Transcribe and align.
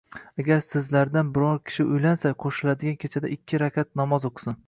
Agar 0.43 0.61
sizlardan 0.67 1.27
biron 1.35 1.59
kishi 1.71 1.85
uylansa, 1.91 2.33
qo‘shiladigan 2.45 2.99
kechada 3.05 3.33
ikki 3.37 3.63
rakat 3.65 3.93
namoz 4.03 4.29
o‘qisin. 4.31 4.59